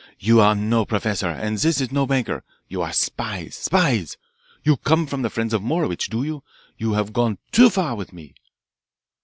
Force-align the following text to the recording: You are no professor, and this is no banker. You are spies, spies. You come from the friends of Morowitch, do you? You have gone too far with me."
You 0.19 0.39
are 0.39 0.55
no 0.55 0.83
professor, 0.83 1.27
and 1.29 1.59
this 1.59 1.79
is 1.79 1.91
no 1.91 2.07
banker. 2.07 2.43
You 2.67 2.81
are 2.81 2.91
spies, 2.91 3.53
spies. 3.53 4.17
You 4.63 4.77
come 4.77 5.05
from 5.05 5.21
the 5.21 5.29
friends 5.29 5.53
of 5.53 5.61
Morowitch, 5.61 6.09
do 6.09 6.23
you? 6.23 6.43
You 6.75 6.93
have 6.93 7.13
gone 7.13 7.37
too 7.51 7.69
far 7.69 7.93
with 7.95 8.11
me." 8.11 8.33